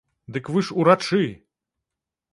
[0.37, 1.23] Дык вы ж урачы!